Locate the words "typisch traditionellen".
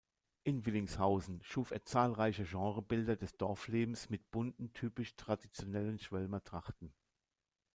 4.73-5.99